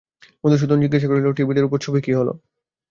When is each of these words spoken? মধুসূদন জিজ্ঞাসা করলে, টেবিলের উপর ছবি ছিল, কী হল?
মধুসূদন 0.43 0.77
জিজ্ঞাসা 0.83 1.07
করলে, 1.07 1.37
টেবিলের 1.37 1.67
উপর 1.67 1.77
ছবি 1.79 1.99
ছিল, 1.99 2.05
কী 2.05 2.11
হল? 2.19 2.29